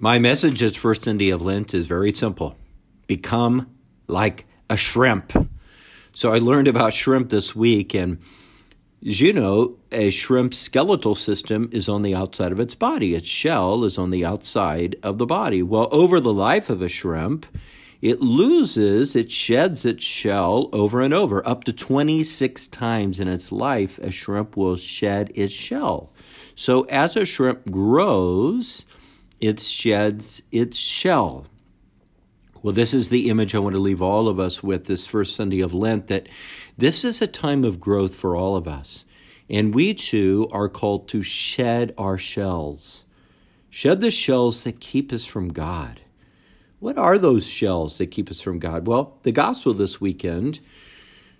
[0.00, 2.56] My message this first Sunday of Lent is very simple
[3.08, 3.74] become
[4.06, 5.32] like a shrimp.
[6.12, 8.18] So I learned about shrimp this week, and
[9.04, 13.16] as you know, a shrimp's skeletal system is on the outside of its body.
[13.16, 15.64] Its shell is on the outside of the body.
[15.64, 17.44] Well, over the life of a shrimp,
[18.00, 21.44] it loses, it sheds its shell over and over.
[21.44, 26.12] Up to 26 times in its life, a shrimp will shed its shell.
[26.54, 28.86] So as a shrimp grows,
[29.40, 31.46] it sheds its shell.
[32.62, 35.36] Well, this is the image I want to leave all of us with this first
[35.36, 36.28] Sunday of Lent that
[36.76, 39.04] this is a time of growth for all of us.
[39.48, 43.04] And we too are called to shed our shells.
[43.70, 46.00] Shed the shells that keep us from God.
[46.80, 48.86] What are those shells that keep us from God?
[48.86, 50.60] Well, the gospel this weekend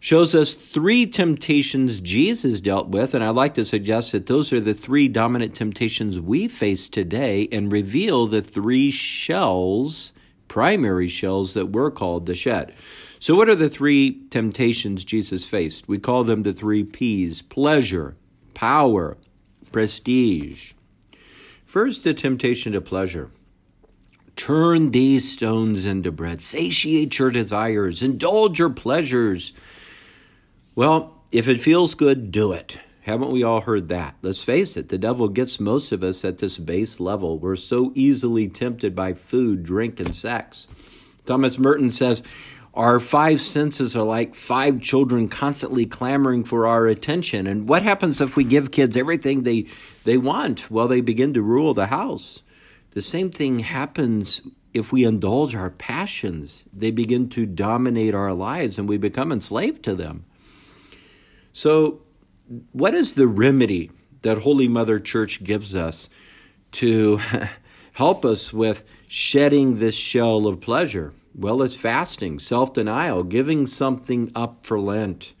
[0.00, 4.60] shows us three temptations Jesus dealt with, and I'd like to suggest that those are
[4.60, 10.14] the three dominant temptations we face today and reveal the three shells,
[10.48, 12.74] primary shells, that we're called to shed.
[13.20, 15.86] So, what are the three temptations Jesus faced?
[15.86, 18.16] We call them the three P's pleasure,
[18.54, 19.18] power,
[19.70, 20.72] prestige.
[21.66, 23.30] First, the temptation to pleasure.
[24.34, 26.40] Turn these stones into bread.
[26.40, 28.02] Satiate your desires.
[28.02, 29.52] Indulge your pleasures.
[30.74, 32.78] Well, if it feels good, do it.
[33.02, 34.14] Haven't we all heard that?
[34.22, 37.38] Let's face it, the devil gets most of us at this base level.
[37.38, 40.68] We're so easily tempted by food, drink, and sex.
[41.24, 42.22] Thomas Merton says,
[42.72, 47.48] Our five senses are like five children constantly clamoring for our attention.
[47.48, 49.66] And what happens if we give kids everything they,
[50.04, 50.70] they want?
[50.70, 52.42] Well, they begin to rule the house.
[52.92, 54.40] The same thing happens
[54.72, 56.64] if we indulge our passions.
[56.72, 60.26] They begin to dominate our lives and we become enslaved to them.
[61.52, 62.02] So,
[62.72, 63.90] what is the remedy
[64.22, 66.08] that Holy Mother Church gives us
[66.72, 67.20] to
[67.92, 71.12] help us with shedding this shell of pleasure?
[71.34, 75.32] Well, it's fasting, self denial, giving something up for Lent,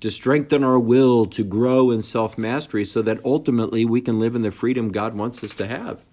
[0.00, 4.34] to strengthen our will to grow in self mastery so that ultimately we can live
[4.34, 6.04] in the freedom God wants us to have.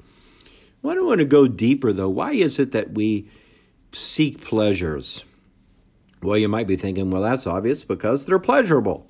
[0.81, 2.09] Well, I don't want to go deeper though.
[2.09, 3.29] Why is it that we
[3.91, 5.25] seek pleasures?
[6.21, 9.09] Well, you might be thinking, well, that's obvious because they're pleasurable.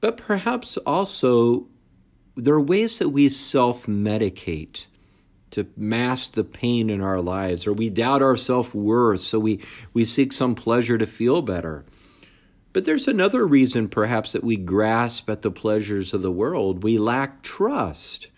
[0.00, 1.66] But perhaps also
[2.36, 4.86] there are ways that we self medicate
[5.50, 9.60] to mask the pain in our lives, or we doubt our self worth, so we,
[9.92, 11.84] we seek some pleasure to feel better.
[12.72, 16.84] But there's another reason, perhaps, that we grasp at the pleasures of the world.
[16.84, 18.28] We lack trust.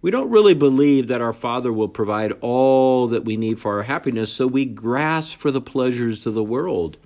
[0.00, 3.82] We don't really believe that our Father will provide all that we need for our
[3.82, 6.96] happiness, so we grasp for the pleasures of the world.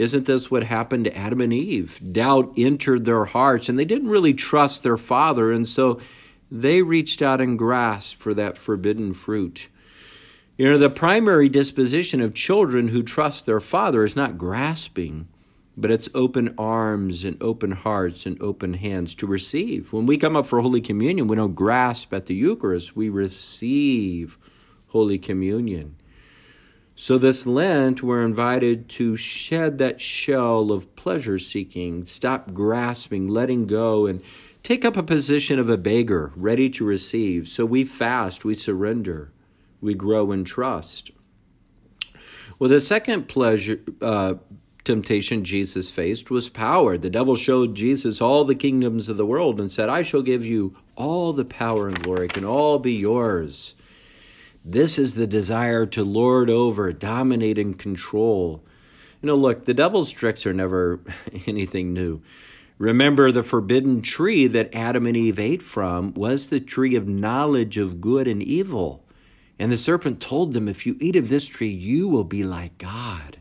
[0.00, 2.00] Isn't this what happened to Adam and Eve?
[2.10, 6.00] Doubt entered their hearts, and they didn't really trust their father, and so
[6.50, 9.68] they reached out and grasped for that forbidden fruit.
[10.56, 15.28] You know, the primary disposition of children who trust their father is not grasping,
[15.76, 19.92] but it's open arms and open hearts and open hands to receive.
[19.92, 24.38] When we come up for Holy Communion, we don't grasp at the Eucharist, we receive
[24.88, 25.96] Holy Communion.
[27.02, 33.66] So, this Lent, we're invited to shed that shell of pleasure seeking, stop grasping, letting
[33.66, 34.20] go, and
[34.62, 37.48] take up a position of a beggar, ready to receive.
[37.48, 39.32] So, we fast, we surrender,
[39.80, 41.10] we grow in trust.
[42.58, 44.34] Well, the second pleasure, uh,
[44.84, 46.98] temptation Jesus faced was power.
[46.98, 50.44] The devil showed Jesus all the kingdoms of the world and said, I shall give
[50.44, 53.74] you all the power and glory, can all be yours.
[54.64, 58.62] This is the desire to lord over, dominate, and control.
[59.22, 61.00] You know, look, the devil's tricks are never
[61.46, 62.20] anything new.
[62.78, 67.76] Remember, the forbidden tree that Adam and Eve ate from was the tree of knowledge
[67.76, 69.04] of good and evil.
[69.58, 72.78] And the serpent told them, If you eat of this tree, you will be like
[72.78, 73.36] God.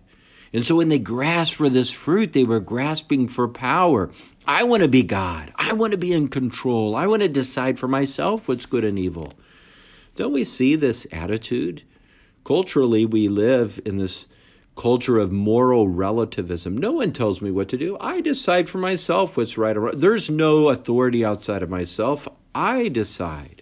[0.51, 4.09] And so when they grasped for this fruit, they were grasping for power.
[4.45, 5.53] I want to be God.
[5.55, 6.95] I want to be in control.
[6.95, 9.31] I want to decide for myself what's good and evil.
[10.19, 11.83] Don't we see this attitude?
[12.43, 14.27] Culturally, we live in this
[14.75, 16.77] culture of moral relativism.
[16.77, 17.95] No one tells me what to do.
[18.01, 19.93] I decide for myself what's right or wrong.
[19.95, 22.27] There's no authority outside of myself.
[22.53, 23.61] I decide.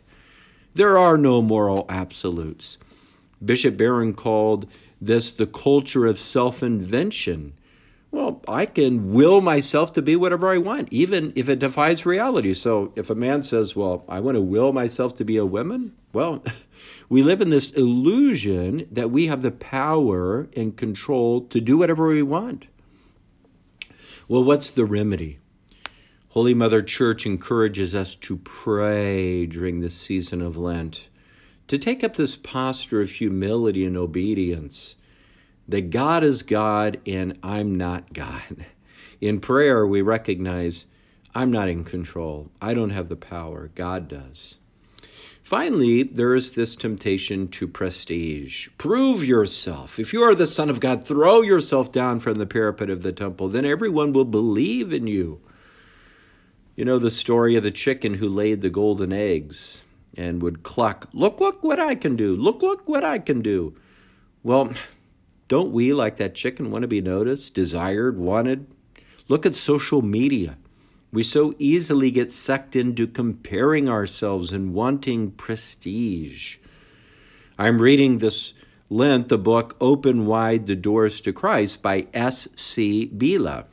[0.74, 2.80] There are no moral absolutes.
[3.46, 4.68] Bishop Barron called
[5.00, 7.54] this the culture of self invention.
[8.10, 12.54] Well, I can will myself to be whatever I want, even if it defies reality.
[12.54, 15.94] So if a man says, Well, I want to will myself to be a woman,
[16.14, 16.44] well,
[17.10, 22.08] we live in this illusion that we have the power and control to do whatever
[22.08, 22.68] we want.
[24.30, 25.40] Well, what's the remedy?
[26.30, 31.10] Holy Mother Church encourages us to pray during this season of Lent,
[31.68, 34.98] to take up this posture of humility and obedience
[35.68, 38.66] that God is God and I'm not God.
[39.20, 40.86] In prayer, we recognize
[41.34, 44.58] I'm not in control, I don't have the power, God does.
[45.44, 48.68] Finally, there is this temptation to prestige.
[48.78, 49.98] Prove yourself.
[49.98, 53.14] If you are the Son of God, throw yourself down from the parapet of the
[53.14, 53.48] temple.
[53.48, 55.40] Then everyone will believe in you.
[56.76, 59.86] You know the story of the chicken who laid the golden eggs
[60.18, 62.36] and would cluck, Look, look what I can do.
[62.36, 63.74] Look, look what I can do.
[64.44, 64.74] Well,
[65.48, 68.68] don't we, like that chicken, want to be noticed, desired, wanted?
[69.28, 70.58] Look at social media.
[71.12, 76.58] We so easily get sucked into comparing ourselves and wanting prestige.
[77.58, 78.54] I'm reading this
[78.90, 83.12] Lent the book Open Wide the Doors to Christ by S.C.
[83.16, 83.66] Biela.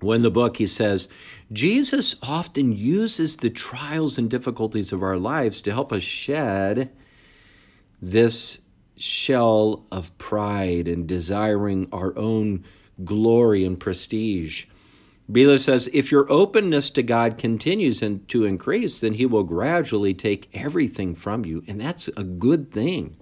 [0.00, 1.08] When the book, he says,
[1.52, 6.90] Jesus often uses the trials and difficulties of our lives to help us shed
[8.00, 8.60] this
[9.00, 12.64] shell of pride and desiring our own
[13.04, 14.66] glory and prestige.
[15.30, 20.48] Biela says, if your openness to God continues to increase, then He will gradually take
[20.54, 21.62] everything from you.
[21.68, 23.16] And that's a good thing.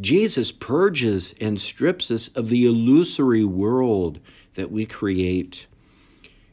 [0.00, 4.20] Jesus purges and strips us of the illusory world
[4.54, 5.66] that we create.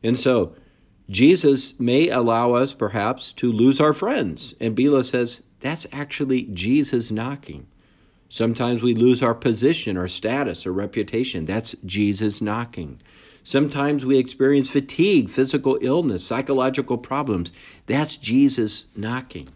[0.04, 0.56] And so,
[1.10, 4.56] Jesus may allow us perhaps to lose our friends.
[4.60, 7.68] And Biela says, that's actually Jesus knocking.
[8.34, 11.44] Sometimes we lose our position, our status, our reputation.
[11.44, 13.02] That's Jesus knocking.
[13.44, 17.52] Sometimes we experience fatigue, physical illness, psychological problems.
[17.88, 19.50] That's Jesus knocking.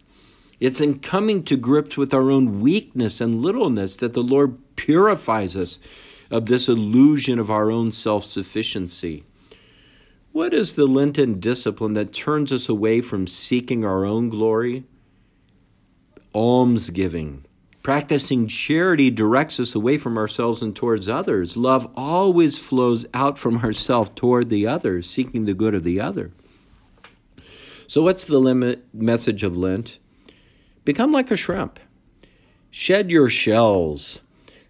[0.60, 5.56] It's in coming to grips with our own weakness and littleness that the Lord purifies
[5.56, 5.78] us
[6.30, 9.24] of this illusion of our own self sufficiency.
[10.32, 14.84] What is the Lenten discipline that turns us away from seeking our own glory?
[16.34, 17.45] Almsgiving
[17.86, 21.56] Practicing charity directs us away from ourselves and towards others.
[21.56, 26.32] Love always flows out from ourselves toward the other, seeking the good of the other.
[27.86, 30.00] So, what's the limit message of Lent?
[30.84, 31.78] Become like a shrimp.
[32.72, 34.20] Shed your shells.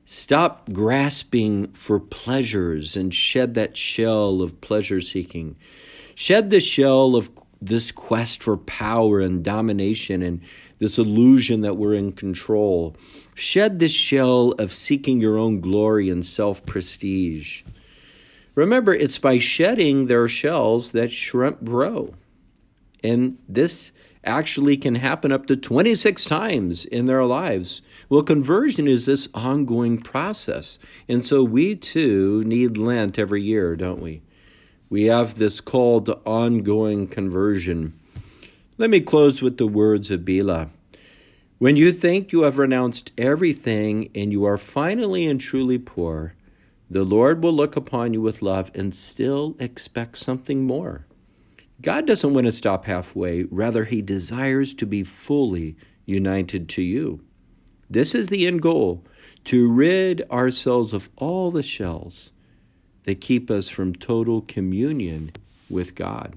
[0.04, 5.56] Stop grasping for pleasures and shed that shell of pleasure seeking.
[6.14, 7.30] Shed the shell of
[7.62, 10.42] this quest for power and domination and
[10.78, 12.96] this illusion that we're in control.
[13.34, 17.62] Shed this shell of seeking your own glory and self prestige.
[18.55, 22.14] Remember, it's by shedding their shells that shrimp grow.
[23.05, 23.93] And this
[24.25, 27.81] actually can happen up to 26 times in their lives.
[28.08, 30.78] Well, conversion is this ongoing process.
[31.08, 34.23] And so we too need Lent every year, don't we?
[34.88, 37.99] We have this call to ongoing conversion.
[38.78, 40.69] Let me close with the words of Biela.
[41.56, 46.34] When you think you have renounced everything and you are finally and truly poor,
[46.90, 51.06] the Lord will look upon you with love and still expect something more.
[51.81, 57.25] God doesn't want to stop halfway, rather, He desires to be fully united to you.
[57.88, 59.06] This is the end goal
[59.44, 62.32] to rid ourselves of all the shells
[63.05, 65.31] that keep us from total communion
[65.70, 66.34] with God.